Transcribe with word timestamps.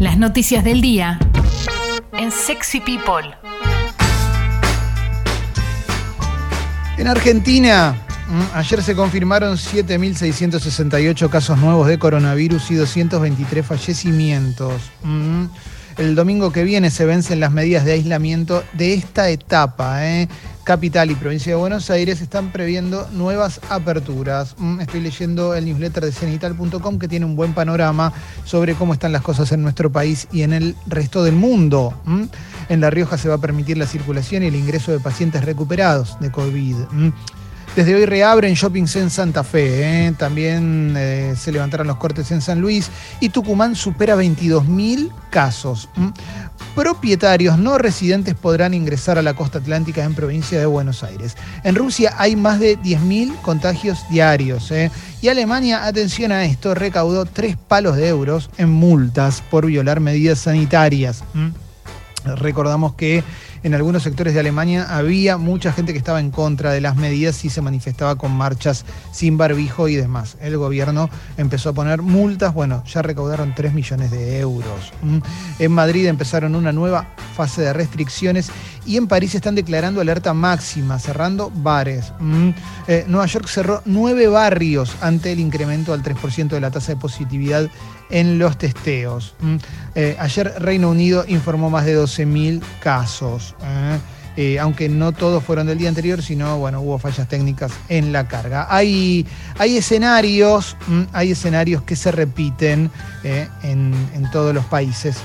Las 0.00 0.18
noticias 0.18 0.64
del 0.64 0.80
día 0.80 1.20
en 2.18 2.32
Sexy 2.32 2.80
People. 2.80 3.32
En 6.98 7.06
Argentina, 7.06 7.94
mm, 8.28 8.56
ayer 8.56 8.82
se 8.82 8.96
confirmaron 8.96 9.56
7.668 9.56 11.30
casos 11.30 11.58
nuevos 11.58 11.86
de 11.86 11.98
coronavirus 11.98 12.72
y 12.72 12.74
223 12.74 13.64
fallecimientos. 13.64 14.90
Mm, 15.04 15.44
el 15.98 16.16
domingo 16.16 16.50
que 16.50 16.64
viene 16.64 16.90
se 16.90 17.04
vencen 17.04 17.38
las 17.38 17.52
medidas 17.52 17.84
de 17.84 17.92
aislamiento 17.92 18.64
de 18.72 18.94
esta 18.94 19.30
etapa. 19.30 20.04
¿eh? 20.06 20.28
Capital 20.64 21.10
y 21.10 21.14
provincia 21.14 21.52
de 21.52 21.56
Buenos 21.56 21.90
Aires 21.90 22.22
están 22.22 22.50
previendo 22.50 23.06
nuevas 23.12 23.60
aperturas. 23.68 24.54
Mm, 24.56 24.80
estoy 24.80 25.00
leyendo 25.00 25.54
el 25.54 25.66
newsletter 25.66 26.06
de 26.06 26.10
cenital.com 26.10 26.98
que 26.98 27.06
tiene 27.06 27.26
un 27.26 27.36
buen 27.36 27.52
panorama 27.52 28.14
sobre 28.46 28.74
cómo 28.74 28.94
están 28.94 29.12
las 29.12 29.20
cosas 29.20 29.52
en 29.52 29.62
nuestro 29.62 29.92
país 29.92 30.26
y 30.32 30.40
en 30.40 30.54
el 30.54 30.74
resto 30.86 31.22
del 31.22 31.34
mundo. 31.34 31.92
Mm, 32.06 32.22
en 32.70 32.80
La 32.80 32.88
Rioja 32.88 33.18
se 33.18 33.28
va 33.28 33.34
a 33.34 33.38
permitir 33.38 33.76
la 33.76 33.86
circulación 33.86 34.42
y 34.42 34.46
el 34.46 34.56
ingreso 34.56 34.90
de 34.90 35.00
pacientes 35.00 35.44
recuperados 35.44 36.18
de 36.20 36.30
COVID. 36.30 36.76
Mm, 37.74 37.76
desde 37.76 37.94
hoy 37.94 38.06
reabren 38.06 38.54
shoppings 38.54 38.96
en 38.96 39.10
Santa 39.10 39.44
Fe, 39.44 40.06
¿eh? 40.06 40.14
también 40.16 40.94
eh, 40.96 41.34
se 41.36 41.52
levantaron 41.52 41.86
los 41.86 41.96
cortes 41.96 42.30
en 42.30 42.40
San 42.40 42.60
Luis 42.60 42.90
y 43.20 43.28
Tucumán 43.28 43.74
supera 43.74 44.16
22.000 44.16 45.10
casos. 45.30 45.88
Propietarios 46.74 47.58
no 47.58 47.78
residentes 47.78 48.34
podrán 48.34 48.74
ingresar 48.74 49.18
a 49.18 49.22
la 49.22 49.34
costa 49.34 49.58
atlántica 49.58 50.02
en 50.04 50.14
provincia 50.14 50.58
de 50.58 50.66
Buenos 50.66 51.04
Aires. 51.04 51.36
En 51.62 51.74
Rusia 51.76 52.14
hay 52.18 52.36
más 52.36 52.58
de 52.58 52.78
10.000 52.78 53.40
contagios 53.42 54.08
diarios. 54.08 54.70
¿eh? 54.70 54.90
Y 55.22 55.28
Alemania, 55.28 55.84
atención 55.84 56.32
a 56.32 56.44
esto, 56.44 56.74
recaudó 56.74 57.26
tres 57.26 57.56
palos 57.56 57.96
de 57.96 58.08
euros 58.08 58.50
en 58.56 58.70
multas 58.70 59.42
por 59.50 59.66
violar 59.66 60.00
medidas 60.00 60.40
sanitarias. 60.40 61.22
Recordamos 62.24 62.94
que 62.94 63.22
en 63.64 63.74
algunos 63.74 64.02
sectores 64.02 64.34
de 64.34 64.40
Alemania 64.40 64.86
había 64.96 65.38
mucha 65.38 65.72
gente 65.72 65.92
que 65.92 65.98
estaba 65.98 66.20
en 66.20 66.30
contra 66.30 66.70
de 66.70 66.82
las 66.82 66.96
medidas 66.96 67.44
y 67.44 67.50
se 67.50 67.62
manifestaba 67.62 68.16
con 68.16 68.30
marchas 68.30 68.84
sin 69.10 69.38
barbijo 69.38 69.88
y 69.88 69.96
demás. 69.96 70.36
El 70.40 70.58
gobierno 70.58 71.08
empezó 71.38 71.70
a 71.70 71.72
poner 71.72 72.02
multas, 72.02 72.52
bueno, 72.52 72.84
ya 72.84 73.00
recaudaron 73.00 73.54
3 73.54 73.72
millones 73.72 74.10
de 74.10 74.38
euros. 74.38 74.92
Mm. 75.02 75.18
En 75.58 75.72
Madrid 75.72 76.06
empezaron 76.06 76.54
una 76.54 76.72
nueva 76.72 77.08
fase 77.34 77.62
de 77.62 77.72
restricciones 77.72 78.50
y 78.86 78.98
en 78.98 79.06
París 79.06 79.34
están 79.34 79.54
declarando 79.54 80.00
alerta 80.00 80.34
máxima, 80.34 80.98
cerrando 80.98 81.50
bares. 81.50 82.12
Mm. 82.20 82.50
Eh, 82.86 83.04
Nueva 83.08 83.26
York 83.26 83.48
cerró 83.48 83.80
nueve 83.86 84.28
barrios 84.28 84.94
ante 85.00 85.32
el 85.32 85.40
incremento 85.40 85.94
al 85.94 86.02
3% 86.02 86.48
de 86.48 86.60
la 86.60 86.70
tasa 86.70 86.92
de 86.92 87.00
positividad 87.00 87.70
en 88.10 88.38
los 88.38 88.58
testeos. 88.58 89.34
Mm. 89.40 89.56
Eh, 89.94 90.16
ayer 90.18 90.54
Reino 90.58 90.90
Unido 90.90 91.24
informó 91.26 91.70
más 91.70 91.86
de 91.86 91.98
12.000 91.98 92.62
casos. 92.80 93.53
¿Eh? 93.62 93.98
Eh, 94.36 94.58
aunque 94.58 94.88
no 94.88 95.12
todos 95.12 95.44
fueron 95.44 95.68
del 95.68 95.78
día 95.78 95.88
anterior, 95.88 96.20
sino 96.20 96.58
bueno, 96.58 96.80
hubo 96.80 96.98
fallas 96.98 97.28
técnicas 97.28 97.72
en 97.88 98.12
la 98.12 98.26
carga. 98.26 98.66
Hay, 98.68 99.26
hay 99.58 99.76
escenarios, 99.76 100.76
mm, 100.88 101.02
hay 101.12 101.30
escenarios 101.30 101.82
que 101.82 101.94
se 101.94 102.10
repiten 102.10 102.90
en, 103.22 103.94
todos 104.32 104.52
los 104.52 104.64
países, 104.64 105.18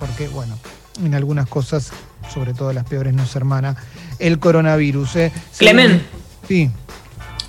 porque 0.00 0.26
bueno, 0.26 0.58
en 1.04 1.14
algunas 1.14 1.46
cosas, 1.46 1.90
sobre 2.34 2.52
todo 2.52 2.72
las 2.72 2.84
peores, 2.84 3.14
no 3.14 3.26
se 3.26 3.38
hermana 3.38 3.76
el 4.18 4.40
coronavirus. 4.40 5.10
Clemen. 5.56 6.02
Sí. 6.48 6.70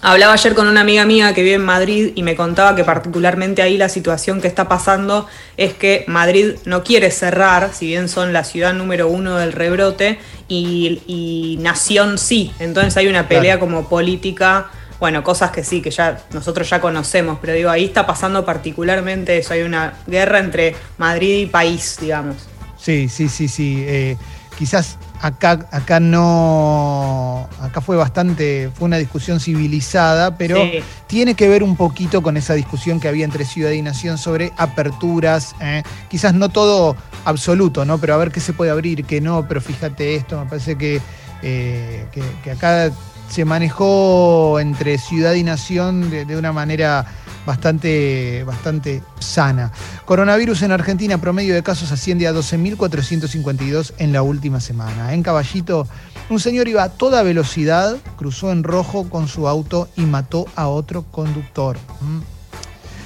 Hablaba 0.02 0.32
ayer 0.32 0.56
con 0.56 0.68
una 0.68 0.80
amiga 0.80 1.04
mía 1.04 1.34
que 1.34 1.44
vive 1.44 1.56
en 1.56 1.66
Madrid 1.66 2.14
y 2.16 2.24
me 2.24 2.38
contaba 2.38 2.74
que 2.74 2.86
particularmente 2.86 3.62
ahí 3.62 3.78
la 3.78 3.90
situación 3.90 4.40
que 4.40 4.48
está 4.48 4.70
pasando 4.70 5.28
es 5.58 5.74
que 5.74 6.06
Madrid 6.08 6.56
no 6.64 6.86
quiere 6.86 7.12
cerrar, 7.12 7.72
si 7.74 7.88
bien 7.88 8.08
son 8.08 8.32
la 8.32 8.46
ciudad 8.46 8.74
número 8.74 9.10
uno 9.10 9.36
del 9.36 9.52
rebrote, 9.52 10.18
y, 10.48 11.58
Nación 11.60 12.18
sí. 12.18 12.54
Entonces 12.60 12.96
hay 12.96 13.08
una 13.08 13.28
pelea 13.28 13.60
como 13.60 13.90
política, 13.90 14.72
bueno, 15.02 15.22
cosas 15.22 15.52
que 15.52 15.66
sí, 15.66 15.82
que 15.82 15.92
ya 15.92 16.22
nosotros 16.32 16.70
ya 16.70 16.80
conocemos, 16.80 17.38
pero 17.42 17.54
digo, 17.54 17.70
ahí 17.70 17.84
está 17.84 18.08
pasando 18.08 18.46
particularmente 18.46 19.38
eso, 19.38 19.54
hay 19.54 19.64
una 19.64 19.96
guerra 20.08 20.40
entre 20.40 20.76
Madrid 20.98 21.42
y 21.42 21.46
país, 21.48 21.98
digamos. 22.00 22.48
Sí, 22.78 23.10
sí, 23.10 23.28
sí, 23.28 23.50
sí. 23.50 23.84
Eh, 23.86 24.18
quizás 24.58 24.98
acá, 25.22 25.68
acá 25.72 26.00
no, 26.00 27.48
acá 27.62 27.82
fue 27.82 27.98
bastante, 27.98 28.72
fue 28.74 28.86
una 28.86 28.98
discusión 28.98 29.40
civilizada, 29.40 30.38
pero 30.38 30.62
tiene 31.08 31.36
que 31.36 31.48
ver 31.48 31.64
un 31.64 31.76
poquito 31.76 32.22
con 32.22 32.38
esa 32.38 32.54
discusión 32.54 33.00
que 33.00 33.08
había 33.08 33.26
entre 33.26 33.46
ciudad 33.46 33.72
y 33.72 33.82
nación 33.82 34.18
sobre 34.18 34.54
aperturas, 34.58 35.56
¿eh? 35.62 35.84
quizás 36.10 36.34
no 36.34 36.50
todo 36.50 36.96
absoluto, 37.26 37.86
¿no? 37.86 37.98
Pero 37.98 38.14
a 38.14 38.18
ver 38.18 38.32
qué 38.32 38.40
se 38.40 38.54
puede 38.54 38.72
abrir, 38.72 39.06
qué 39.06 39.22
no, 39.22 39.48
pero 39.48 39.62
fíjate 39.62 40.16
esto, 40.16 40.40
me 40.40 40.50
parece 40.50 40.78
que, 40.78 41.02
eh, 41.42 42.06
que, 42.44 42.52
acá 42.52 42.92
se 43.30 43.46
manejó 43.46 44.60
entre 44.60 44.98
ciudad 44.98 45.34
y 45.34 45.44
nación 45.44 46.10
de 46.10 46.38
una 46.38 46.52
manera 46.52 47.06
bastante, 47.46 48.44
bastante 48.44 49.02
sana. 49.20 49.72
Coronavirus 50.06 50.64
en 50.64 50.72
Argentina, 50.72 51.18
promedio 51.20 51.56
de 51.56 51.64
casos 51.64 51.92
asciende 51.92 52.28
a 52.28 52.34
12.452 52.34 53.94
en 53.98 54.14
la 54.14 54.22
última 54.22 54.60
semana. 54.60 55.14
En 55.14 55.24
Caballito, 55.24 55.88
un 56.30 56.40
señor 56.40 56.68
iba 56.68 56.84
a 56.84 56.90
toda 56.90 57.24
velocidad, 57.24 57.98
cruzó 58.18 58.52
en 58.52 58.64
rojo 58.64 59.10
con 59.10 59.28
su 59.28 59.48
auto 59.48 59.90
y 59.96 60.02
mató 60.02 60.46
a 60.56 60.68
otro 60.68 61.04
conductor. 61.04 61.78
Mm. 62.02 62.20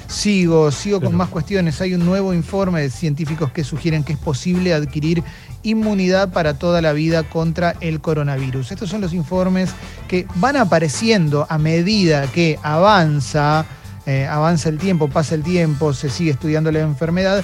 Sigo, 0.07 0.71
sigo 0.71 1.01
con 1.01 1.15
más 1.15 1.29
cuestiones. 1.29 1.81
Hay 1.81 1.95
un 1.95 2.05
nuevo 2.05 2.33
informe 2.35 2.81
de 2.81 2.91
científicos 2.91 3.51
que 3.51 3.63
sugieren 3.63 4.03
que 4.03 4.13
es 4.13 4.19
posible 4.19 4.73
adquirir 4.73 5.23
inmunidad 5.63 6.31
para 6.31 6.53
toda 6.55 6.81
la 6.81 6.93
vida 6.93 7.23
contra 7.23 7.75
el 7.81 8.01
coronavirus. 8.01 8.71
Estos 8.71 8.89
son 8.89 9.01
los 9.01 9.13
informes 9.13 9.71
que 10.07 10.27
van 10.35 10.57
apareciendo 10.57 11.47
a 11.49 11.57
medida 11.57 12.27
que 12.27 12.59
avanza 12.61 13.65
eh, 14.05 14.27
avanza 14.27 14.67
el 14.67 14.79
tiempo, 14.79 15.07
pasa 15.07 15.33
el 15.35 15.43
tiempo, 15.43 15.93
se 15.93 16.09
sigue 16.09 16.31
estudiando 16.31 16.71
la 16.71 16.79
enfermedad 16.79 17.43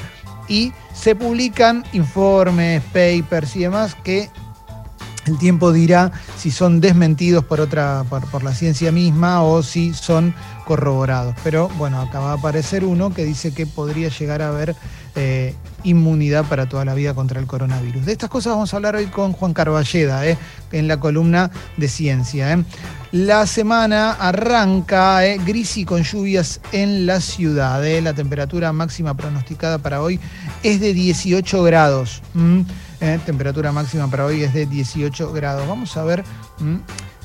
y 0.50 0.74
se 0.94 1.16
publican 1.16 1.86
informes, 1.94 2.84
papers 2.92 3.56
y 3.56 3.60
demás 3.62 3.96
que 4.04 4.30
el 5.26 5.38
tiempo 5.38 5.72
dirá 5.72 6.12
si 6.38 6.52
son 6.52 6.82
desmentidos 6.82 7.46
por 7.46 7.62
otra, 7.62 8.04
por, 8.10 8.44
la 8.44 8.54
ciencia 8.54 8.92
misma 8.92 9.44
o 9.44 9.64
si 9.64 9.94
son 9.94 10.34
corroborados. 10.66 11.34
Pero 11.44 11.70
bueno, 11.78 12.02
acaba 12.02 12.34
de 12.34 12.40
aparecer 12.40 12.84
uno 12.84 13.14
que 13.14 13.24
dice 13.24 13.54
que 13.54 13.66
podría 13.66 14.10
llegar 14.10 14.42
a 14.42 14.50
haber 14.50 14.76
eh, 15.16 15.56
inmunidad 15.84 16.46
para 16.46 16.68
toda 16.68 16.86
la 16.86 16.94
vida 16.94 17.14
contra 17.14 17.40
el 17.40 17.48
coronavirus. 17.48 18.06
De 18.06 18.12
estas 18.12 18.30
cosas 18.30 18.54
vamos 18.54 18.74
a 18.74 18.78
hablar 18.78 18.96
hoy 18.96 19.08
con 19.08 19.34
Juan 19.34 19.54
Carballeda, 19.54 20.26
eh, 20.28 20.38
en 20.72 20.88
la 20.88 21.00
columna 21.00 21.52
de 21.78 21.88
ciencia. 21.88 22.54
Eh. 22.54 22.64
La 23.12 23.48
semana 23.48 24.12
arranca 24.12 25.22
gris 25.46 25.78
y 25.78 25.86
con 25.86 26.04
lluvias 26.04 26.62
en 26.72 27.06
la 27.06 27.22
ciudad. 27.22 27.84
La 28.02 28.14
temperatura 28.14 28.72
máxima 28.72 29.16
pronosticada 29.16 29.80
para 29.80 30.02
hoy 30.02 30.20
es 30.64 30.80
de 30.80 30.94
18 30.94 31.64
grados. 31.64 32.22
temperatura 33.26 33.72
máxima 33.72 34.10
para 34.10 34.26
hoy 34.26 34.44
es 34.44 34.54
de 34.54 34.66
18 34.66 35.34
grados. 35.34 35.68
Vamos 35.68 35.98
a 35.98 36.04
ver. 36.04 36.24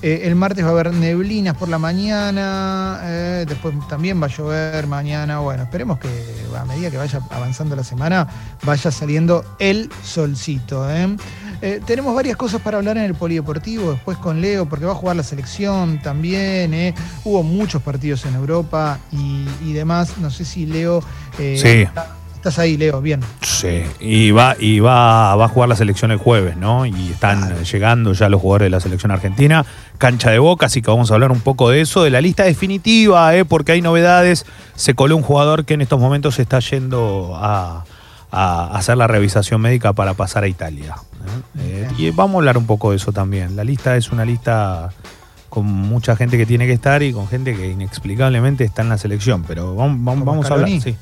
Eh, 0.04 0.28
el 0.28 0.34
martes 0.34 0.62
va 0.62 0.68
a 0.68 0.72
haber 0.72 0.92
neblinas 0.92 1.56
por 1.56 1.70
la 1.70 1.78
mañana, 1.78 3.00
eh, 3.04 3.46
después 3.48 3.74
también 3.88 4.20
va 4.20 4.26
a 4.26 4.28
llover 4.28 4.86
mañana. 4.86 5.38
Bueno, 5.38 5.62
esperemos 5.62 5.98
que 5.98 6.10
a 6.54 6.66
medida 6.66 6.90
que 6.90 6.98
vaya 6.98 7.22
avanzando 7.30 7.74
la 7.74 7.84
semana 7.84 8.28
vaya 8.64 8.90
saliendo 8.90 9.42
el 9.58 9.88
solcito. 10.02 10.86
¿eh? 10.90 11.16
tenemos 11.86 12.14
varias 12.14 12.36
cosas 12.36 12.60
para 12.60 12.76
hablar 12.76 12.98
en 12.98 13.04
el 13.04 13.14
polideportivo, 13.14 13.92
después 13.92 14.18
con 14.18 14.42
Leo, 14.42 14.68
porque 14.68 14.84
va 14.84 14.92
a 14.92 14.94
jugar 14.94 15.16
la 15.16 15.22
selección 15.22 15.98
también. 16.02 16.94
Hubo 17.24 17.42
muchos 17.42 17.80
partidos 17.80 18.26
en 18.26 18.34
Europa 18.34 18.98
y, 19.10 19.72
demás. 19.72 20.18
No 20.18 20.30
sé 20.30 20.44
si 20.44 20.66
Leo... 20.66 21.02
sí. 21.38 21.86
Estás 22.44 22.58
ahí, 22.58 22.76
Leo, 22.76 23.00
bien. 23.00 23.20
Sí, 23.40 23.84
y 24.00 24.30
va, 24.30 24.54
y 24.60 24.78
va, 24.78 25.34
va 25.34 25.46
a 25.46 25.48
jugar 25.48 25.66
la 25.66 25.76
selección 25.76 26.10
el 26.10 26.18
jueves, 26.18 26.58
¿no? 26.58 26.84
Y 26.84 27.12
están 27.12 27.64
llegando 27.64 28.12
ya 28.12 28.28
los 28.28 28.38
jugadores 28.42 28.66
de 28.66 28.70
la 28.70 28.80
selección 28.80 29.10
argentina, 29.10 29.64
cancha 29.98 30.30
de 30.30 30.38
boca, 30.38 30.66
así 30.66 30.82
que 30.82 30.90
vamos 30.90 31.10
a 31.10 31.14
hablar 31.14 31.32
un 31.32 31.40
poco 31.40 31.70
de 31.70 31.80
eso, 31.80 32.02
de 32.02 32.10
la 32.10 32.20
lista 32.20 32.44
definitiva, 32.44 33.34
¿eh? 33.34 33.44
porque 33.44 33.72
hay 33.72 33.82
novedades. 33.82 34.46
Se 34.74 34.94
coló 34.94 35.16
un 35.16 35.22
jugador 35.22 35.64
que 35.64 35.74
en 35.74 35.80
estos 35.80 36.00
momentos 36.00 36.38
está 36.38 36.58
yendo 36.60 37.32
a, 37.36 37.84
hacer 38.30 38.96
la 38.96 39.06
revisación 39.06 39.60
médica 39.60 39.92
para 39.92 40.14
pasar 40.14 40.42
a 40.42 40.48
Italia. 40.48 40.96
¿eh? 41.58 41.88
Eh, 41.88 41.88
y 41.98 42.10
vamos 42.10 42.34
a 42.34 42.38
hablar 42.38 42.58
un 42.58 42.66
poco 42.66 42.90
de 42.90 42.96
eso 42.96 43.12
también. 43.12 43.54
La 43.54 43.62
lista 43.62 43.96
es 43.96 44.10
una 44.10 44.24
lista 44.24 44.90
con 45.48 45.66
mucha 45.66 46.16
gente 46.16 46.36
que 46.36 46.44
tiene 46.44 46.66
que 46.66 46.72
estar 46.72 47.02
y 47.04 47.12
con 47.12 47.28
gente 47.28 47.54
que 47.54 47.70
inexplicablemente 47.70 48.64
está 48.64 48.82
en 48.82 48.88
la 48.88 48.98
selección, 48.98 49.44
pero 49.44 49.76
vamos, 49.76 50.24
vamos 50.24 50.50
a 50.50 50.54
hablar. 50.54 50.68
Sí. 50.68 50.96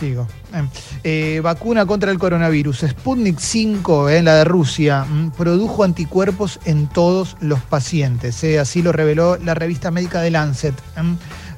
Sigo. 0.00 0.26
Eh, 1.04 1.40
vacuna 1.44 1.84
contra 1.84 2.10
el 2.10 2.18
coronavirus. 2.18 2.86
Sputnik 2.88 3.38
5, 3.38 4.08
eh, 4.08 4.22
la 4.22 4.36
de 4.36 4.44
Rusia, 4.44 5.04
mm, 5.04 5.32
produjo 5.32 5.84
anticuerpos 5.84 6.58
en 6.64 6.86
todos 6.86 7.36
los 7.40 7.60
pacientes. 7.60 8.42
Eh, 8.42 8.58
así 8.58 8.80
lo 8.80 8.92
reveló 8.92 9.36
la 9.36 9.52
revista 9.52 9.90
médica 9.90 10.22
de 10.22 10.30
Lancet. 10.30 10.74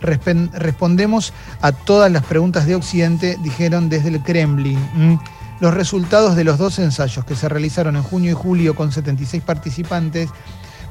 respondemos 0.00 1.32
a 1.60 1.70
todas 1.70 2.10
las 2.10 2.24
preguntas 2.24 2.66
de 2.66 2.74
Occidente, 2.74 3.38
dijeron 3.44 3.88
desde 3.88 4.08
el 4.08 4.20
Kremlin. 4.20 5.20
Los 5.60 5.74
resultados 5.74 6.34
de 6.34 6.42
los 6.42 6.58
dos 6.58 6.80
ensayos 6.80 7.24
que 7.24 7.36
se 7.36 7.48
realizaron 7.48 7.94
en 7.94 8.02
junio 8.02 8.32
y 8.32 8.34
julio 8.34 8.74
con 8.74 8.90
76 8.90 9.44
participantes 9.44 10.28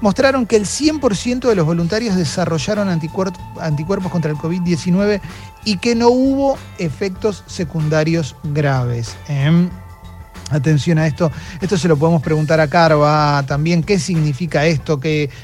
mostraron 0.02 0.46
que 0.46 0.56
el 0.56 0.66
100% 0.66 1.48
de 1.48 1.56
los 1.56 1.66
voluntarios 1.66 2.16
desarrollaron 2.16 2.90
anticuerpos 2.90 4.12
contra 4.12 4.32
el 4.32 4.38
COVID-19 4.38 5.22
y 5.64 5.78
que 5.78 5.96
no 5.96 6.10
hubo 6.10 6.58
efectos 6.80 7.44
secundarios 7.48 8.36
graves. 8.44 9.16
¿eh? 9.30 9.70
Atención 10.50 10.98
a 10.98 11.08
esto, 11.08 11.32
esto 11.62 11.78
se 11.78 11.88
lo 11.88 11.96
podemos 11.96 12.22
preguntar 12.22 12.60
a 12.60 12.68
Carva 12.68 13.42
también, 13.48 13.84
qué 13.84 13.98
significa 13.98 14.66
esto, 14.66 15.00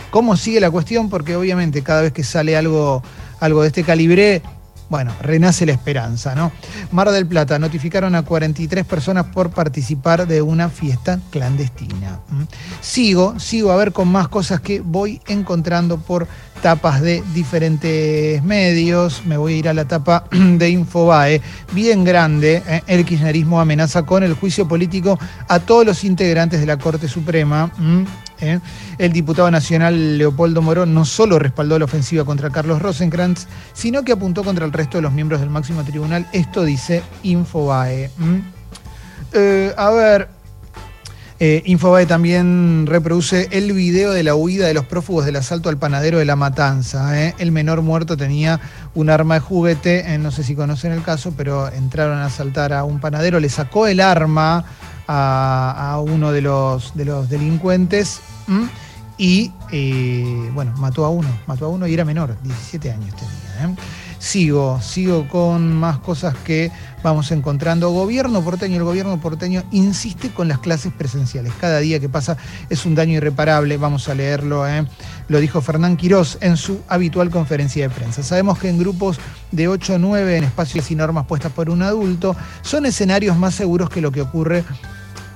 cómo 0.10 0.36
sigue 0.36 0.60
la 0.60 0.70
cuestión, 0.70 1.10
porque 1.10 1.38
obviamente 1.38 1.82
cada 1.82 2.02
vez 2.02 2.12
que 2.12 2.26
sale 2.26 2.58
algo, 2.58 3.02
algo 3.40 3.62
de 3.62 3.68
este 3.68 3.84
calibre, 3.84 4.42
bueno, 4.90 5.14
renace 5.22 5.66
la 5.66 5.74
esperanza, 5.74 6.34
¿no? 6.34 6.52
Mar 6.92 7.12
del 7.12 7.26
Plata, 7.26 7.60
notificaron 7.60 8.16
a 8.16 8.24
43 8.24 8.86
personas 8.86 9.26
por 9.26 9.50
participar 9.50 10.28
de 10.28 10.42
una 10.42 10.70
fiesta 10.70 11.20
clandestina. 11.30 12.20
¿Mm? 12.30 12.44
Sigo, 12.80 13.40
sigo 13.40 13.72
a 13.72 13.76
ver 13.76 13.92
con 13.92 14.08
más 14.08 14.30
cosas 14.30 14.62
que 14.62 14.80
voy 14.80 15.22
encontrando 15.28 15.98
por 15.98 16.28
tapas 16.62 17.02
de 17.02 17.24
diferentes 17.34 18.44
medios. 18.44 19.26
Me 19.26 19.38
voy 19.38 19.54
a 19.54 19.58
ir 19.58 19.70
a 19.70 19.74
la 19.74 19.86
tapa 19.86 20.26
de 20.32 20.70
Infobae, 20.70 21.42
bien 21.74 22.04
grande. 22.04 22.62
¿eh? 22.68 22.82
El 22.88 23.06
kirchnerismo 23.06 23.60
amenaza 23.60 24.04
con 24.04 24.24
el 24.24 24.34
juicio 24.34 24.68
político 24.68 25.20
a 25.48 25.60
todos 25.60 25.86
los 25.86 26.04
integrantes 26.04 26.60
de 26.60 26.66
la 26.66 26.78
Corte 26.78 27.08
Suprema. 27.08 27.72
¿eh? 28.40 28.60
El 28.98 29.14
diputado 29.14 29.50
nacional 29.52 30.18
Leopoldo 30.18 30.62
Morón 30.62 30.94
no 30.94 31.06
solo 31.06 31.40
respaldó 31.40 31.80
la 31.80 31.86
ofensiva 31.86 32.26
contra 32.26 32.50
Carlos 32.50 32.82
Rosenkrantz, 32.82 33.48
sino 33.74 34.04
que 34.04 34.12
apuntó 34.12 34.44
contra 34.44 34.66
el 34.66 34.74
resto 34.74 34.98
de 34.98 35.04
los 35.04 35.14
miembros 35.14 35.40
del 35.40 35.50
máximo 35.50 35.84
tribunal. 35.84 36.28
Esto 36.32 36.64
dice 36.64 37.04
Infobae. 37.24 38.10
Eh, 39.34 39.74
a 39.78 39.90
ver, 39.92 40.30
eh, 41.40 41.62
Infobae 41.66 42.06
también 42.06 42.86
reproduce 42.88 43.48
el 43.52 43.72
video 43.74 44.12
de 44.12 44.24
la 44.24 44.36
huida 44.36 44.68
de 44.68 44.74
los 44.74 44.86
prófugos 44.86 45.26
del 45.26 45.36
asalto 45.36 45.70
al 45.70 45.78
panadero 45.78 46.18
de 46.18 46.26
La 46.26 46.36
Matanza. 46.36 47.30
El 47.30 47.52
menor 47.52 47.82
muerto 47.82 48.18
tenía 48.18 48.60
un 48.96 49.10
arma 49.10 49.36
de 49.36 49.40
juguete, 49.42 50.18
no 50.18 50.32
sé 50.32 50.44
si 50.44 50.56
conocen 50.56 50.92
el 50.92 51.04
caso, 51.04 51.34
pero 51.38 51.72
entraron 51.72 52.18
a 52.18 52.26
asaltar 52.26 52.74
a 52.74 52.84
un 52.84 53.00
panadero, 53.00 53.40
le 53.40 53.50
sacó 53.50 53.88
el 53.88 54.00
arma 54.00 54.66
a, 55.08 56.02
uno 56.06 56.32
de 56.32 56.42
los, 56.42 56.96
de 56.96 57.06
los 57.06 57.30
delincuentes 57.30 58.20
y, 59.18 59.52
eh, 59.72 60.50
bueno, 60.54 60.74
mató 60.78 61.06
a 61.06 61.10
uno, 61.10 61.30
mató 61.48 61.66
a 61.66 61.70
uno 61.70 61.88
y 61.88 61.94
era 61.94 62.06
menor, 62.06 62.36
17 62.44 62.92
años 62.92 63.16
tenía. 63.16 63.76
Sigo, 64.20 64.82
sigo 64.82 65.28
con 65.28 65.74
más 65.74 66.00
cosas 66.00 66.36
que 66.36 66.72
vamos 67.04 67.32
encontrando. 67.32 67.90
Gobierno 67.90 68.42
porteño, 68.42 68.78
el 68.78 68.84
gobierno 68.84 69.20
porteño 69.20 69.64
insiste 69.72 70.32
con 70.32 70.48
las 70.48 70.60
clases 70.60 70.92
presenciales. 70.92 71.54
Cada 71.60 71.80
día 71.80 72.00
que 72.00 72.10
pasa 72.10 72.38
es 72.70 72.86
un 72.86 72.96
daño 72.96 73.14
irreparable, 73.18 73.78
vamos 73.78 74.10
a 74.10 74.16
leerlo. 74.16 74.68
¿eh? 74.68 74.86
Lo 75.28 75.40
dijo 75.40 75.62
Fernán 75.62 75.98
Quirós 75.98 76.38
en 76.42 76.58
su 76.58 76.82
habitual 76.88 77.30
conferencia 77.30 77.88
de 77.88 77.94
prensa. 77.94 78.24
Sabemos 78.24 78.58
que 78.58 78.70
en 78.70 78.80
grupos 78.80 79.20
de 79.52 79.68
8 79.68 79.94
o 79.96 80.00
9, 80.00 80.38
en 80.38 80.44
espacios 80.46 80.90
y 80.92 80.96
normas 80.96 81.26
puestas 81.28 81.52
por 81.52 81.70
un 81.70 81.84
adulto, 81.84 82.36
son 82.62 82.86
escenarios 82.86 83.38
más 83.38 83.56
seguros 83.56 83.90
que 83.90 84.02
lo 84.02 84.12
que 84.12 84.22
ocurre 84.22 84.64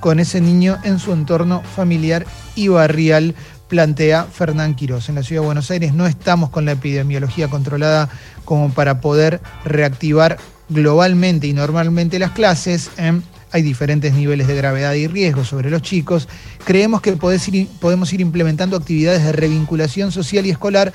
con 0.02 0.20
ese 0.20 0.42
niño 0.42 0.80
en 0.84 1.00
su 1.00 1.14
entorno 1.14 1.62
familiar 1.62 2.26
y 2.56 2.68
barrial, 2.68 3.36
plantea 3.72 4.26
Fernán 4.26 4.76
Quirós. 4.76 5.08
En 5.08 5.16
la 5.16 5.24
ciudad 5.24 5.44
de 5.44 5.46
Buenos 5.46 5.72
Aires 5.72 5.94
no 5.94 6.06
estamos 6.06 6.50
con 6.50 6.66
la 6.66 6.74
epidemiología 6.74 7.48
controlada 7.48 8.10
como 8.44 8.70
para 8.74 9.00
poder 9.00 9.40
reactivar 9.64 10.38
globalmente 10.68 11.48
y 11.48 11.54
normalmente 11.54 12.20
las 12.20 12.32
clases. 12.32 12.92
¿eh? 12.98 13.22
Hay 13.54 13.62
diferentes 13.62 14.14
niveles 14.14 14.48
de 14.48 14.56
gravedad 14.56 14.94
y 14.96 15.08
riesgo 15.08 15.46
sobre 15.46 15.70
los 15.70 15.84
chicos. 15.84 16.28
Creemos 16.66 17.00
que 17.00 17.14
podemos 17.14 18.12
ir 18.12 18.20
implementando 18.20 18.76
actividades 18.76 19.24
de 19.24 19.32
revinculación 19.32 20.12
social 20.12 20.46
y 20.46 20.50
escolar 20.50 20.92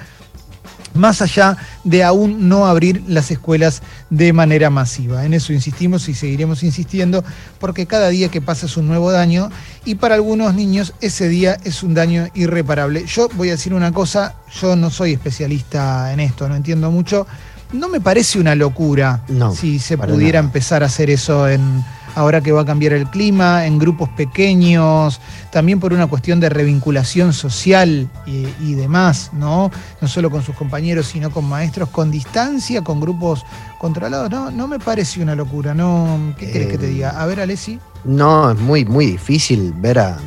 más 0.96 1.22
allá 1.22 1.56
de 1.84 2.04
aún 2.04 2.48
no 2.48 2.66
abrir 2.66 3.02
las 3.06 3.30
escuelas 3.30 3.82
de 4.10 4.32
manera 4.32 4.70
masiva. 4.70 5.24
En 5.24 5.34
eso 5.34 5.52
insistimos 5.52 6.08
y 6.08 6.14
seguiremos 6.14 6.62
insistiendo 6.62 7.24
porque 7.58 7.86
cada 7.86 8.08
día 8.08 8.28
que 8.28 8.40
pasa 8.40 8.66
es 8.66 8.76
un 8.76 8.86
nuevo 8.86 9.10
daño 9.12 9.50
y 9.84 9.96
para 9.96 10.14
algunos 10.14 10.54
niños 10.54 10.94
ese 11.00 11.28
día 11.28 11.58
es 11.64 11.82
un 11.82 11.94
daño 11.94 12.28
irreparable. 12.34 13.04
Yo 13.06 13.28
voy 13.34 13.48
a 13.48 13.52
decir 13.52 13.74
una 13.74 13.92
cosa, 13.92 14.36
yo 14.60 14.76
no 14.76 14.90
soy 14.90 15.12
especialista 15.12 16.12
en 16.12 16.20
esto, 16.20 16.48
no 16.48 16.56
entiendo 16.56 16.90
mucho. 16.90 17.26
No 17.72 17.88
me 17.88 18.00
parece 18.00 18.38
una 18.38 18.54
locura 18.54 19.24
si 19.54 19.78
se 19.78 19.98
pudiera 19.98 20.38
empezar 20.38 20.82
a 20.82 20.86
hacer 20.86 21.10
eso 21.10 21.48
en 21.48 21.84
ahora 22.16 22.40
que 22.40 22.50
va 22.50 22.62
a 22.62 22.64
cambiar 22.64 22.94
el 22.94 23.06
clima, 23.06 23.66
en 23.66 23.78
grupos 23.78 24.08
pequeños, 24.08 25.20
también 25.52 25.78
por 25.78 25.92
una 25.92 26.06
cuestión 26.06 26.40
de 26.40 26.48
revinculación 26.48 27.34
social 27.34 28.08
y, 28.26 28.72
demás, 28.74 29.30
¿no? 29.34 29.70
No 30.00 30.08
solo 30.08 30.30
con 30.30 30.42
sus 30.42 30.56
compañeros, 30.56 31.08
sino 31.08 31.30
con 31.30 31.44
maestros, 31.44 31.90
con 31.90 32.10
distancia, 32.10 32.82
con 32.82 33.00
grupos 33.00 33.44
controlados. 33.78 34.30
No, 34.30 34.50
no 34.50 34.66
me 34.66 34.78
parece 34.78 35.22
una 35.22 35.34
locura, 35.34 35.74
¿no? 35.74 36.34
¿Qué 36.38 36.50
querés 36.50 36.68
que 36.68 36.78
te 36.78 36.86
diga? 36.86 37.10
A 37.10 37.26
ver, 37.26 37.40
Alessi. 37.40 37.78
No, 38.04 38.50
es 38.50 38.58
muy, 38.58 38.86
muy 38.86 39.06
difícil 39.06 39.74
ver 39.76 39.98
a. 39.98 40.18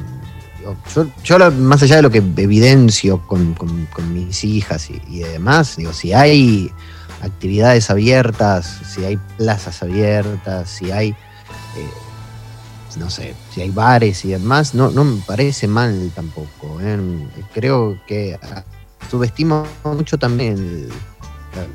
Yo, 1.24 1.51
más 1.51 1.81
allá 1.81 1.95
de 1.95 2.01
lo 2.03 2.12
que 2.12 2.19
evidencio 2.19 3.25
con, 3.25 3.56
mis 4.13 4.44
hijas 4.44 4.92
y, 4.92 5.01
y 5.09 5.19
demás, 5.19 5.77
digo, 5.77 5.92
si 5.92 6.13
hay 6.13 6.71
actividades 7.24 7.89
abiertas, 7.89 8.80
si 8.94 9.03
hay 9.06 9.18
plazas 9.38 9.81
abiertas, 9.81 10.69
si 10.69 10.92
hay 10.92 11.09
eh, 11.09 11.15
no 12.97 13.09
sé, 13.09 13.35
si 13.53 13.61
hay 13.61 13.69
bares 13.69 14.25
y 14.25 14.29
demás, 14.29 14.73
no, 14.73 14.89
no 14.89 15.03
me 15.03 15.21
parece 15.21 15.67
mal 15.67 16.11
tampoco. 16.15 16.79
¿eh? 16.81 16.97
Creo 17.53 17.99
que 18.07 18.37
subestimo 19.09 19.65
mucho 19.83 20.17
también 20.17 20.89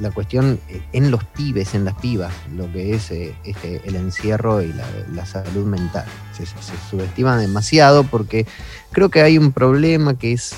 la, 0.00 0.10
cuestión 0.10 0.60
en 0.92 1.10
los 1.10 1.24
pibes, 1.24 1.74
en 1.74 1.84
las 1.84 1.94
pibas, 1.94 2.32
lo 2.54 2.70
que 2.72 2.94
es 2.94 3.10
eh, 3.10 3.34
este, 3.44 3.80
el 3.84 3.96
encierro 3.96 4.62
y 4.62 4.72
la, 4.72 5.26
salud 5.26 5.66
mental. 5.66 6.06
Se, 6.36 6.46
se, 6.46 6.54
subestima 6.90 7.36
demasiado 7.36 8.04
porque 8.04 8.46
creo 8.90 9.08
que 9.08 9.22
hay 9.22 9.38
un 9.38 9.52
problema 9.52 10.18
que 10.18 10.32
es 10.32 10.54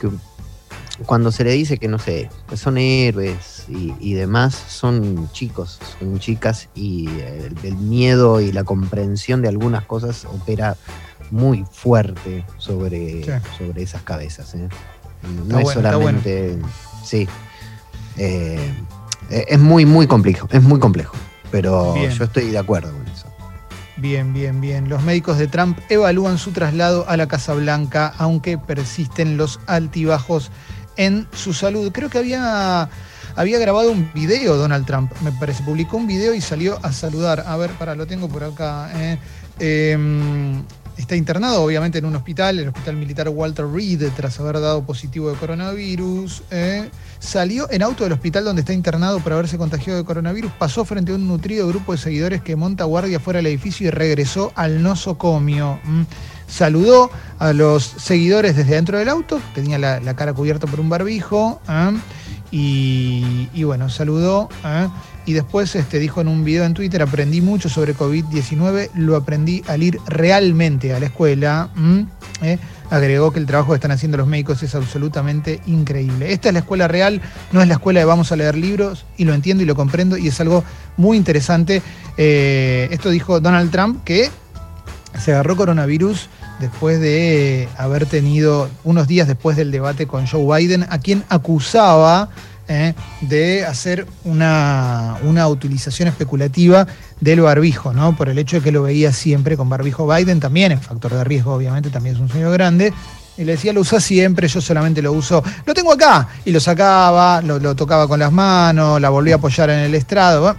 que 0.00 0.08
cuando 1.04 1.30
se 1.30 1.44
le 1.44 1.52
dice 1.52 1.76
que, 1.76 1.88
no 1.88 1.98
sé, 1.98 2.30
que 2.48 2.56
son 2.56 2.78
héroes 2.78 3.64
y, 3.68 4.14
demás, 4.14 4.54
son 4.54 5.30
chicos, 5.32 5.78
son 5.98 6.18
chicas 6.18 6.68
y 6.74 7.08
el, 7.62 7.76
miedo 7.76 8.40
y 8.40 8.52
la 8.52 8.64
comprensión 8.64 9.42
de 9.42 9.48
algunas 9.48 9.84
cosas 9.84 10.24
opera 10.24 10.76
muy 11.30 11.64
fuerte 11.70 12.44
sobre, 12.56 13.24
sobre 13.58 13.82
esas 13.82 14.02
cabezas. 14.02 14.54
¿eh? 14.54 14.68
No 15.46 15.58
es 15.58 15.70
solamente... 15.70 16.58
Sí. 17.04 17.28
Eh, 18.16 18.72
es 19.28 19.58
muy, 19.58 19.84
muy 19.84 20.06
complejo, 20.06 20.48
es 20.50 20.62
muy 20.62 20.78
complejo, 20.78 21.16
pero 21.50 21.94
yo 21.96 22.24
estoy 22.24 22.50
de 22.50 22.58
acuerdo 22.58 22.92
con 22.92 23.06
eso. 23.08 23.26
Bien, 23.98 24.34
bien, 24.34 24.60
bien. 24.60 24.88
Los 24.90 25.02
médicos 25.02 25.38
de 25.38 25.46
Trump 25.46 25.78
evalúan 25.88 26.36
su 26.36 26.52
traslado 26.52 27.08
a 27.08 27.16
la 27.16 27.28
Casa 27.28 27.54
Blanca, 27.54 28.12
aunque 28.18 28.58
persisten 28.58 29.38
los 29.38 29.58
altibajos 29.66 30.50
en 30.96 31.26
su 31.32 31.52
salud. 31.52 31.90
Creo 31.92 32.10
que 32.10 32.18
había, 32.18 32.88
había 33.34 33.58
grabado 33.58 33.90
un 33.90 34.10
video 34.12 34.56
Donald 34.56 34.86
Trump, 34.86 35.12
me 35.22 35.32
parece. 35.32 35.62
Publicó 35.62 35.96
un 35.96 36.06
video 36.06 36.34
y 36.34 36.40
salió 36.40 36.78
a 36.82 36.92
saludar. 36.92 37.44
A 37.46 37.56
ver, 37.56 37.70
para, 37.72 37.94
lo 37.94 38.06
tengo 38.06 38.28
por 38.28 38.44
acá. 38.44 38.90
Eh. 38.94 39.18
Em, 39.58 40.62
está 40.96 41.16
internado, 41.16 41.62
obviamente, 41.62 41.98
en 41.98 42.04
un 42.06 42.16
hospital, 42.16 42.58
el 42.58 42.68
Hospital 42.68 42.96
Militar 42.96 43.28
Walter 43.28 43.66
Reed, 43.66 44.08
tras 44.16 44.38
haber 44.40 44.60
dado 44.60 44.84
positivo 44.84 45.30
de 45.30 45.36
coronavirus. 45.36 46.42
Eh. 46.50 46.90
Salió 47.18 47.70
en 47.70 47.82
auto 47.82 48.04
del 48.04 48.12
hospital 48.12 48.44
donde 48.44 48.60
está 48.60 48.72
internado 48.72 49.20
por 49.20 49.32
haberse 49.32 49.56
contagiado 49.56 49.98
de 49.98 50.04
coronavirus, 50.04 50.52
pasó 50.52 50.84
frente 50.84 51.12
a 51.12 51.14
un 51.14 51.26
nutrido 51.26 51.66
grupo 51.66 51.92
de 51.92 51.98
seguidores 51.98 52.42
que 52.42 52.56
monta 52.56 52.84
guardia 52.84 53.18
fuera 53.18 53.38
del 53.38 53.46
edificio 53.46 53.86
y 53.86 53.90
regresó 53.90 54.52
al 54.54 54.82
nosocomio. 54.82 55.80
Mm 55.84 56.02
saludó 56.46 57.10
a 57.38 57.52
los 57.52 57.84
seguidores 57.84 58.56
desde 58.56 58.74
dentro 58.74 58.98
del 58.98 59.08
auto, 59.08 59.40
tenía 59.54 59.78
la, 59.78 60.14
cara 60.14 60.32
cubierta 60.32 60.66
por 60.66 60.80
un 60.80 60.88
barbijo, 60.88 61.60
¿eh? 61.68 61.92
y, 62.50 63.64
bueno, 63.64 63.90
saludó. 63.90 64.48
¿eh? 64.64 64.88
Y 65.26 65.32
después 65.32 65.74
este, 65.74 65.98
dijo 65.98 66.20
en 66.20 66.28
un 66.28 66.44
video 66.44 66.64
en 66.64 66.72
Twitter, 66.72 67.02
aprendí 67.02 67.40
mucho 67.40 67.68
sobre 67.68 67.96
COVID-19, 67.96 68.90
lo 68.94 69.16
aprendí 69.16 69.62
al 69.66 69.82
ir 69.82 69.98
realmente 70.06 70.94
a 70.94 71.00
la 71.00 71.06
escuela. 71.06 71.68
¿eh? 72.42 72.58
Agregó 72.90 73.32
que 73.32 73.40
el 73.40 73.46
trabajo 73.46 73.72
que 73.72 73.74
están 73.74 73.90
haciendo 73.90 74.16
los 74.16 74.28
médicos 74.28 74.62
es 74.62 74.76
absolutamente 74.76 75.60
increíble. 75.66 76.32
Esta 76.32 76.48
es 76.48 76.54
la 76.54 76.60
escuela 76.60 76.86
real, 76.86 77.20
no 77.50 77.60
es 77.60 77.66
la 77.66 77.74
escuela 77.74 77.98
de 77.98 78.06
vamos 78.06 78.30
a 78.30 78.36
leer 78.36 78.56
libros, 78.56 79.04
y 79.16 79.24
lo 79.24 79.34
entiendo 79.34 79.64
y 79.64 79.66
lo 79.66 79.74
comprendo, 79.74 80.16
y 80.16 80.28
es 80.28 80.40
algo 80.40 80.62
muy 80.96 81.16
interesante. 81.16 81.82
esto 82.16 83.10
dijo 83.10 83.40
Donald 83.40 83.72
Trump, 83.72 84.04
que 84.04 84.30
se 85.18 85.32
agarró 85.32 85.56
coronavirus 85.56 86.28
después 86.60 87.00
de 87.00 87.68
haber 87.76 88.06
tenido, 88.06 88.68
unos 88.84 89.06
días 89.06 89.28
después 89.28 89.56
del 89.56 89.70
debate 89.70 90.06
con 90.06 90.26
Joe 90.26 90.58
Biden, 90.58 90.86
a 90.88 90.98
quien 90.98 91.24
acusaba 91.28 92.30
¿eh? 92.68 92.94
de 93.20 93.64
hacer 93.64 94.06
una, 94.24 95.16
una, 95.22 95.48
utilización 95.48 96.08
especulativa 96.08 96.86
del 97.20 97.40
barbijo, 97.40 97.92
¿no? 97.92 98.16
Por 98.16 98.28
el 98.28 98.38
hecho 98.38 98.56
de 98.56 98.62
que 98.62 98.72
lo 98.72 98.82
veía 98.82 99.12
siempre 99.12 99.56
con 99.56 99.68
barbijo 99.68 100.06
Biden, 100.06 100.40
también 100.40 100.72
es 100.72 100.80
factor 100.80 101.12
de 101.12 101.24
riesgo, 101.24 101.54
obviamente, 101.54 101.90
también 101.90 102.16
es 102.16 102.20
un 102.20 102.28
señor 102.28 102.52
grande. 102.52 102.92
Y 103.38 103.44
le 103.44 103.52
decía, 103.52 103.74
lo 103.74 103.82
usa 103.82 104.00
siempre, 104.00 104.48
yo 104.48 104.62
solamente 104.62 105.02
lo 105.02 105.12
uso, 105.12 105.44
lo 105.66 105.74
tengo 105.74 105.92
acá. 105.92 106.26
Y 106.46 106.52
lo 106.52 106.60
sacaba, 106.60 107.42
lo, 107.42 107.58
lo 107.58 107.74
tocaba 107.76 108.08
con 108.08 108.18
las 108.18 108.32
manos, 108.32 108.98
la 108.98 109.10
volvía 109.10 109.34
a 109.34 109.38
apoyar 109.38 109.68
en 109.68 109.80
el 109.80 109.94
estrado. 109.94 110.56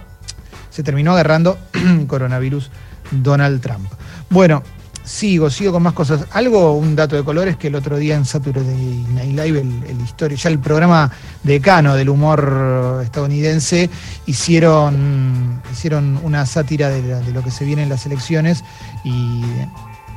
se 0.70 0.84
terminó 0.84 1.12
agarrando 1.12 1.58
coronavirus 2.06 2.70
Donald 3.10 3.60
Trump. 3.60 3.90
Bueno, 4.30 4.62
sigo, 5.08 5.48
sigo 5.48 5.72
con 5.72 5.82
más 5.82 5.94
cosas. 5.94 6.26
Algo, 6.32 6.74
un 6.74 6.94
dato 6.94 7.16
de 7.16 7.24
colores 7.24 7.56
que 7.56 7.68
el 7.68 7.74
otro 7.74 7.96
día 7.96 8.14
en 8.14 8.24
Saturday 8.24 9.06
Night 9.14 9.30
Live, 9.30 9.60
el, 9.60 9.82
el 9.88 10.00
historia, 10.02 10.36
ya 10.36 10.50
el 10.50 10.58
programa 10.58 11.10
decano 11.42 11.94
del 11.94 12.10
humor 12.10 13.00
estadounidense, 13.02 13.88
hicieron, 14.26 15.62
hicieron 15.72 16.20
una 16.22 16.44
sátira 16.44 16.90
de, 16.90 17.02
de 17.02 17.32
lo 17.32 17.42
que 17.42 17.50
se 17.50 17.64
viene 17.64 17.82
en 17.82 17.88
las 17.88 18.04
elecciones 18.04 18.62
y 19.02 19.42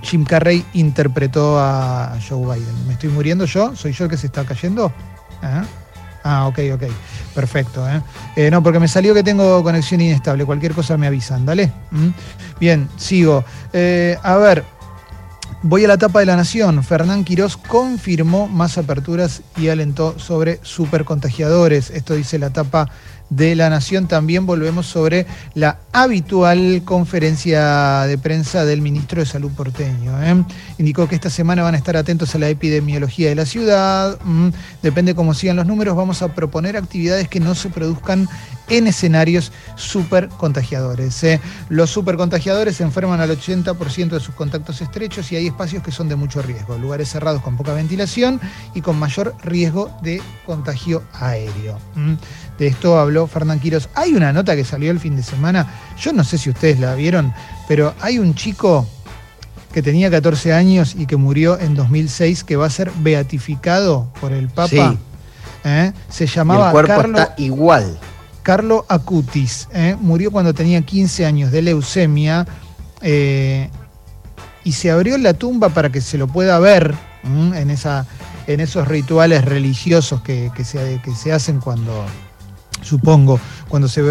Jim 0.02 0.26
Carrey 0.26 0.66
interpretó 0.74 1.60
a 1.60 2.18
Joe 2.28 2.42
Biden. 2.42 2.88
¿Me 2.88 2.94
estoy 2.94 3.10
muriendo 3.10 3.46
yo? 3.46 3.76
¿Soy 3.76 3.94
yo 3.94 4.06
el 4.06 4.10
que 4.10 4.18
se 4.18 4.28
está 4.28 4.44
cayendo? 4.44 4.92
¿Ah? 5.42 5.64
Ah, 6.24 6.48
ok, 6.48 6.60
ok. 6.74 6.84
Perfecto. 7.34 7.88
¿eh? 7.90 8.02
Eh, 8.36 8.52
no, 8.52 8.62
porque 8.62 8.80
me 8.80 8.88
salió 8.88 9.14
que 9.14 9.24
tengo 9.24 9.64
conexión 9.64 10.02
inestable. 10.02 10.46
Cualquier 10.46 10.74
cosa 10.74 10.98
me 10.98 11.08
avisan, 11.08 11.46
¿dale? 11.46 11.72
¿Mm? 11.92 12.10
Bien, 12.60 12.90
sigo. 12.98 13.44
Eh, 13.74 14.18
a 14.22 14.36
ver, 14.36 14.64
voy 15.64 15.86
a 15.86 15.88
la 15.88 15.98
tapa 15.98 16.20
de 16.20 16.26
la 16.26 16.36
Nación. 16.36 16.84
Fernán 16.84 17.24
Quirós 17.24 17.58
confirmó 17.58 18.48
más 18.48 18.78
aperturas 18.78 19.42
y 19.58 19.70
alentó 19.70 20.18
sobre 20.20 20.60
supercontagiadores. 20.64 21.90
Esto 21.92 22.16
dice 22.16 22.40
la 22.40 22.52
tapa 22.52 22.90
de 23.32 23.56
la 23.56 23.70
Nación. 23.72 24.08
También 24.08 24.46
volvemos 24.46 24.86
sobre 24.86 25.26
la 25.56 25.80
habitual 25.92 26.84
conferencia 26.86 28.02
de 28.02 28.18
prensa 28.20 28.66
del 28.66 28.82
ministro 28.82 29.22
de 29.22 29.26
Salud 29.26 29.50
porteño. 29.52 30.22
¿eh? 30.22 30.44
Indicó 30.78 31.08
que 31.08 31.16
esta 31.16 31.32
semana 31.32 31.64
van 31.64 31.74
a 31.74 31.78
estar 31.78 31.98
atentos 31.98 32.36
a 32.36 32.38
la 32.38 32.50
epidemiología 32.50 33.30
de 33.30 33.36
la 33.36 33.46
ciudad. 33.46 34.20
Depende 34.84 35.16
cómo 35.16 35.34
sigan 35.34 35.56
los 35.56 35.66
números, 35.66 35.96
vamos 35.96 36.22
a 36.22 36.36
proponer 36.36 36.78
actividades 36.78 37.28
que 37.28 37.40
no 37.40 37.56
se 37.56 37.70
produzcan 37.70 38.30
en 38.70 38.88
escenarios 38.88 39.52
super 39.76 40.30
contagiadores. 40.30 41.24
¿eh? 41.24 41.42
Los 41.70 41.90
super 41.90 42.16
contagiadores 42.16 42.80
enferman 42.82 43.20
al 43.20 43.30
80% 43.32 44.10
de 44.10 44.20
sus 44.20 44.36
contactos 44.36 44.82
estrechos 44.82 45.32
y 45.32 45.36
hay 45.36 45.48
espacios 45.48 45.84
que 45.84 45.92
son 45.92 46.08
de 46.08 46.16
mucho 46.16 46.42
riesgo, 46.42 46.78
lugares 46.78 47.10
cerrados 47.10 47.42
con 47.42 47.58
poca 47.58 47.74
ventilación 47.74 48.40
y 48.74 48.82
con 48.82 48.98
mayor 48.98 49.36
riesgo 49.44 49.92
de 50.02 50.22
contagio 50.46 51.04
aéreo. 51.14 51.80
De 52.58 52.68
esto 52.68 53.00
habló 53.00 53.21
Fernán 53.28 53.60
Quiros. 53.60 53.90
Hay 53.96 54.14
una 54.14 54.34
nota 54.34 54.56
que 54.56 54.64
salió 54.64 54.92
el 54.92 55.00
fin 55.00 55.16
de 55.16 55.24
semana, 55.24 55.68
yo 56.00 56.14
no 56.14 56.24
sé 56.24 56.38
si 56.38 56.50
ustedes 56.50 56.80
la 56.80 56.96
vieron, 56.96 57.34
pero 57.68 57.94
hay 58.02 58.20
un 58.20 58.36
chico 58.36 58.88
que 59.74 59.82
tenía 59.82 60.12
14 60.12 60.54
años 60.54 60.96
y 60.98 61.06
que 61.06 61.16
murió 61.16 61.60
en 61.60 61.76
2006 61.76 62.44
que 62.44 62.56
va 62.56 62.68
a 62.68 62.70
ser 62.70 62.92
beatificado 63.00 64.12
por 64.20 64.32
el 64.34 64.50
Papa. 64.50 64.70
Sí. 64.70 64.98
¿Eh? 65.64 65.94
Se 66.10 66.28
llamaba 66.28 66.66
Y 66.66 66.68
el 66.68 66.72
cuerpo 66.72 66.96
Carlo, 66.96 67.20
está 67.20 67.34
igual. 67.38 68.00
Carlo 68.44 68.86
Acutis. 68.90 69.68
¿eh? 69.74 69.96
Murió 70.00 70.32
cuando 70.32 70.54
tenía 70.54 70.82
15 70.82 71.26
años 71.26 71.52
de 71.52 71.62
leucemia 71.62 72.46
eh, 73.02 73.70
y 74.64 74.72
se 74.74 74.92
abrió 74.92 75.18
la 75.18 75.34
tumba 75.34 75.70
para 75.70 75.90
que 75.90 76.02
se 76.02 76.18
lo 76.18 76.28
pueda 76.28 76.60
ver 76.60 76.94
en, 77.24 77.70
esa, 77.70 78.06
en 78.48 78.60
esos 78.60 78.88
rituales 78.88 79.46
religiosos 79.46 80.22
que, 80.22 80.52
que 80.56 80.64
se, 80.64 81.00
que 81.04 81.14
se 81.14 81.32
hacen 81.32 81.60
cuando, 81.60 82.06
supongo, 82.82 83.40
cuando 83.68 83.88
se, 83.88 84.02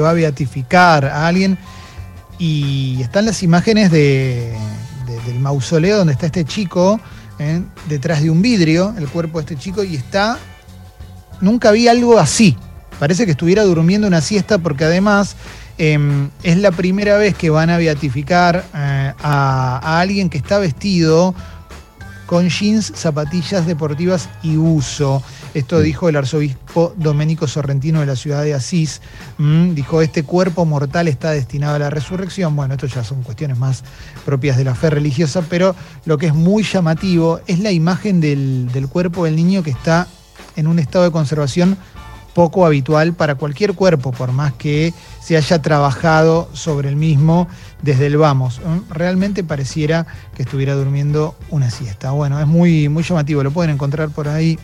va 0.00 0.10
a 0.10 0.12
beatificar 0.12 1.04
a 1.06 1.26
alguien. 1.26 1.58
Y 2.38 3.00
están 3.00 3.26
las 3.26 3.42
imágenes 3.42 3.90
de, 3.90 4.52
de- 5.06 5.20
del 5.26 5.38
mausoleo 5.38 5.98
donde 5.98 6.12
está 6.14 6.26
este 6.26 6.44
chico, 6.44 6.98
¿eh? 7.38 7.62
detrás 7.88 8.22
de 8.22 8.30
un 8.30 8.42
vidrio, 8.42 8.94
el 8.98 9.08
cuerpo 9.08 9.38
de 9.38 9.42
este 9.42 9.56
chico, 9.56 9.84
y 9.84 9.94
está. 9.96 10.38
Nunca 11.40 11.70
vi 11.70 11.88
algo 11.88 12.18
así. 12.18 12.56
Parece 12.98 13.24
que 13.24 13.32
estuviera 13.32 13.62
durmiendo 13.64 14.06
una 14.06 14.20
siesta, 14.20 14.58
porque 14.58 14.84
además 14.84 15.36
eh, 15.78 15.98
es 16.42 16.56
la 16.58 16.70
primera 16.70 17.16
vez 17.18 17.34
que 17.36 17.50
van 17.50 17.70
a 17.70 17.76
beatificar 17.76 18.64
eh, 18.74 19.12
a, 19.22 19.80
a 19.82 20.00
alguien 20.00 20.30
que 20.30 20.38
está 20.38 20.58
vestido 20.58 21.34
con 22.26 22.48
jeans, 22.48 22.92
zapatillas 22.96 23.66
deportivas 23.66 24.28
y 24.42 24.56
uso. 24.56 25.22
Esto 25.54 25.80
dijo 25.80 26.08
el 26.08 26.16
arzobispo 26.16 26.94
Domenico 26.96 27.46
Sorrentino 27.46 28.00
de 28.00 28.06
la 28.06 28.16
ciudad 28.16 28.42
de 28.42 28.54
Asís. 28.54 29.00
Mm, 29.38 29.74
dijo, 29.74 30.02
este 30.02 30.24
cuerpo 30.24 30.64
mortal 30.64 31.06
está 31.06 31.30
destinado 31.30 31.76
a 31.76 31.78
la 31.78 31.90
resurrección. 31.90 32.56
Bueno, 32.56 32.74
esto 32.74 32.88
ya 32.88 33.04
son 33.04 33.22
cuestiones 33.22 33.56
más 33.56 33.84
propias 34.24 34.56
de 34.56 34.64
la 34.64 34.74
fe 34.74 34.90
religiosa, 34.90 35.42
pero 35.48 35.76
lo 36.04 36.18
que 36.18 36.26
es 36.26 36.34
muy 36.34 36.64
llamativo 36.64 37.40
es 37.46 37.60
la 37.60 37.70
imagen 37.70 38.20
del, 38.20 38.68
del 38.72 38.88
cuerpo 38.88 39.24
del 39.24 39.36
niño 39.36 39.62
que 39.62 39.70
está 39.70 40.08
en 40.56 40.66
un 40.66 40.80
estado 40.80 41.04
de 41.04 41.12
conservación 41.12 41.78
poco 42.34 42.66
habitual 42.66 43.14
para 43.14 43.36
cualquier 43.36 43.74
cuerpo, 43.74 44.10
por 44.10 44.32
más 44.32 44.52
que 44.54 44.92
se 45.20 45.36
haya 45.36 45.62
trabajado 45.62 46.50
sobre 46.52 46.88
el 46.88 46.96
mismo 46.96 47.48
desde 47.80 48.06
el 48.06 48.16
vamos. 48.16 48.58
¿eh? 48.58 48.80
Realmente 48.90 49.44
pareciera 49.44 50.06
que 50.34 50.42
estuviera 50.42 50.74
durmiendo 50.74 51.36
una 51.50 51.70
siesta. 51.70 52.10
Bueno, 52.10 52.40
es 52.40 52.46
muy, 52.46 52.88
muy 52.88 53.04
llamativo, 53.04 53.42
lo 53.42 53.52
pueden 53.52 53.70
encontrar 53.70 54.10
por 54.10 54.28
ahí. 54.28 54.58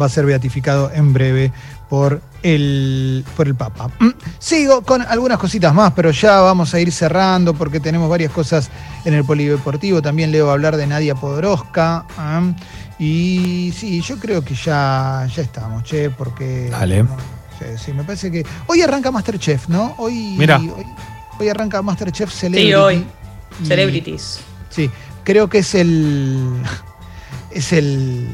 Va 0.00 0.06
a 0.06 0.08
ser 0.08 0.24
beatificado 0.26 0.90
en 0.94 1.12
breve 1.12 1.52
por 1.88 2.22
el, 2.42 3.24
por 3.36 3.46
el 3.46 3.54
Papa. 3.54 3.90
Sigo 4.38 4.82
con 4.82 5.02
algunas 5.02 5.38
cositas 5.38 5.74
más, 5.74 5.92
pero 5.92 6.10
ya 6.10 6.40
vamos 6.40 6.72
a 6.74 6.80
ir 6.80 6.90
cerrando 6.90 7.54
porque 7.54 7.80
tenemos 7.80 8.08
varias 8.08 8.32
cosas 8.32 8.70
en 9.04 9.14
el 9.14 9.24
polideportivo. 9.24 10.00
También 10.00 10.32
leo 10.32 10.50
hablar 10.50 10.76
de 10.76 10.86
Nadia 10.86 11.14
Podoroska. 11.14 12.04
¿eh? 12.18 12.54
Y 12.98 13.72
sí, 13.76 14.00
yo 14.00 14.18
creo 14.18 14.42
que 14.44 14.54
ya, 14.54 15.26
ya 15.34 15.42
estamos, 15.42 15.82
che, 15.84 16.08
porque. 16.10 16.68
Dale. 16.70 17.04
Sí, 17.58 17.66
sí, 17.86 17.92
me 17.92 18.04
parece 18.04 18.30
que. 18.30 18.44
Hoy 18.66 18.80
arranca 18.82 19.10
Masterchef, 19.10 19.68
¿no? 19.68 19.94
Hoy, 19.98 20.34
Mira. 20.38 20.56
hoy, 20.58 20.72
hoy 21.38 21.48
arranca 21.48 21.82
Masterchef 21.82 22.32
Celebrity. 22.32 22.68
Sí, 22.68 22.74
hoy. 22.74 23.06
Y- 23.62 23.66
Celebrities. 23.66 24.40
Sí, 24.70 24.90
creo 25.24 25.48
que 25.48 25.58
es 25.58 25.74
el. 25.74 26.48
Es 27.50 27.70
el. 27.74 28.28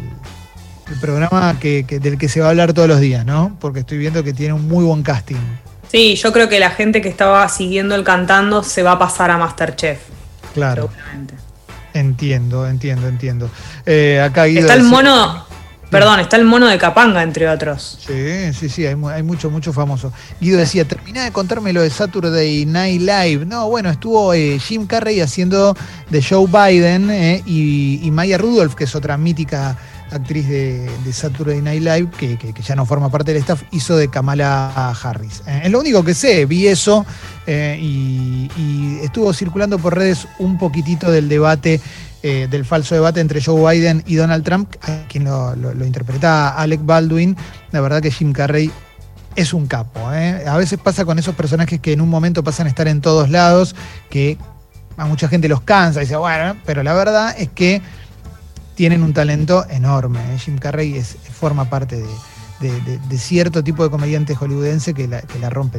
El 0.91 0.99
programa 1.01 1.57
que, 1.61 1.85
que- 1.87 1.99
del 2.01 2.17
que 2.19 2.29
se 2.29 2.41
va 2.41 2.47
a 2.47 2.51
hablar 2.51 2.73
todos 2.73 2.89
los 2.89 3.01
días, 3.01 3.25
¿no? 3.27 3.57
Porque 3.61 3.81
estoy 3.81 3.99
viendo 3.99 4.25
que 4.25 4.33
tiene 4.33 4.53
un 4.55 4.67
muy 4.69 4.85
buen 4.85 5.03
casting. 5.03 5.37
Sí, 5.91 6.17
yo 6.17 6.33
creo 6.33 6.49
que 6.49 6.59
la 6.61 6.71
gente 6.71 7.01
que 7.01 7.09
estaba 7.09 7.49
siguiendo 7.49 7.95
el 7.95 8.05
cantando 8.05 8.63
se 8.63 8.83
va 8.83 8.93
a 8.93 8.99
pasar 8.99 9.31
a 9.31 9.39
Masterchef. 9.39 10.01
Claro, 10.55 10.89
Seguramente. 10.93 11.35
entiendo, 11.95 12.67
entiendo, 12.67 13.09
entiendo. 13.09 13.51
Eh, 13.87 14.21
acá 14.23 14.45
Guido 14.45 14.61
Está 14.63 14.75
el 14.75 14.81
decía- 14.83 14.97
mono, 14.97 15.45
perdón, 15.91 16.21
está 16.21 16.37
el 16.37 16.45
mono 16.45 16.67
de 16.67 16.77
Capanga, 16.79 17.23
entre 17.23 17.49
otros. 17.49 17.99
Sí, 18.07 18.53
sí, 18.53 18.69
sí, 18.69 18.85
hay, 18.87 18.97
hay 19.13 19.23
mucho, 19.23 19.51
mucho 19.51 19.73
famoso. 19.73 20.13
Guido 20.41 20.59
decía, 20.59 20.85
terminá 20.87 21.25
de 21.25 21.33
contarme 21.33 21.73
lo 21.73 21.81
de 21.83 21.91
Saturday 21.91 22.67
Night 22.67 23.01
Live. 23.01 23.47
No, 23.47 23.69
bueno, 23.69 23.89
estuvo 23.91 24.35
eh, 24.35 24.59
Jim 24.59 24.87
Carrey 24.87 25.21
haciendo 25.21 25.75
de 26.11 26.23
Joe 26.23 26.47
Biden 26.47 27.11
eh, 27.11 27.43
y, 27.47 28.01
y 28.03 28.11
Maya 28.11 28.37
Rudolph, 28.37 28.75
que 28.75 28.85
es 28.85 28.95
otra 28.95 29.17
mítica 29.17 29.77
actriz 30.11 30.49
de, 30.49 30.89
Saturday 31.13 31.61
Night 31.61 31.83
Live, 31.83 32.11
que, 32.19 32.55
ya 32.63 32.75
no 32.75 32.87
forma 32.87 33.11
parte 33.11 33.33
del 33.33 33.41
staff, 33.43 33.63
hizo 33.71 33.97
de 33.97 34.09
Kamala 34.09 34.91
Harris. 35.03 35.43
Eh, 35.47 35.63
es 35.65 35.71
lo 35.71 35.81
único 35.81 36.05
que 36.05 36.15
sé, 36.15 36.47
vi 36.47 36.67
eso 36.67 37.05
eh, 37.47 37.79
y, 37.81 38.49
estuvo 39.03 39.33
circulando 39.33 39.79
por 39.79 39.97
redes 39.97 40.27
un 40.39 40.59
poquitito 40.59 41.11
del 41.11 41.29
debate 41.29 41.81
eh, 42.23 42.49
del 42.51 42.65
falso 42.65 42.95
debate 42.95 43.21
entre 43.21 43.41
Joe 43.41 43.73
Biden 43.73 44.03
y 44.07 44.17
Donald 44.17 44.45
Trump, 44.45 44.75
a 44.83 45.07
quien 45.09 45.25
lo, 45.25 45.55
interpreta 45.85 46.51
Alec 46.51 46.81
Baldwin. 46.85 47.37
La 47.71 47.81
verdad 47.81 48.03
que 48.03 48.11
Jim 48.11 48.33
Carrey 48.33 48.71
es 49.37 49.55
un 49.55 49.67
capo. 49.67 50.01
A 50.09 50.57
veces 50.57 50.81
pasa 50.83 51.05
con 51.05 51.19
esos 51.19 51.37
personajes 51.37 51.81
que 51.81 51.93
en 51.93 52.01
un 52.01 52.09
momento 52.09 52.43
pasan 52.43 52.67
a 52.67 52.71
estar 52.71 52.89
en 52.89 53.01
todos 53.01 53.31
lados, 53.31 53.77
que 54.11 54.37
a 54.97 55.07
mucha 55.07 55.29
gente 55.29 55.49
los 55.49 55.61
cansa 55.61 56.01
y 56.01 56.05
dice, 56.05 56.17
bueno, 56.17 56.57
pero 56.67 56.83
la 56.83 56.93
verdad 56.93 57.35
es 57.39 57.49
que 57.49 57.81
tienen 58.79 59.03
un 59.03 59.13
talento 59.13 59.67
enorme. 59.69 60.21
¿eh? 60.33 60.39
Jim 60.39 60.57
Carrey 60.57 60.97
es, 60.97 61.17
forma 61.33 61.69
parte 61.69 62.01
de, 62.61 63.19
cierto 63.19 63.65
tipo 63.65 63.83
de 63.83 63.91
comediante 63.91 64.37
hollywoodense 64.37 64.95
que 64.95 65.09
la, 65.09 65.21
que 65.21 65.41
la 65.41 65.51
rompe 65.51 65.77